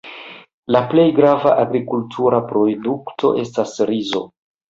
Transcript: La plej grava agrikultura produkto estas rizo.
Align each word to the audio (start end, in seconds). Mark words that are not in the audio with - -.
La 0.75 0.79
plej 0.93 1.03
grava 1.17 1.51
agrikultura 1.65 2.41
produkto 2.53 3.31
estas 3.45 3.77
rizo. 3.93 4.27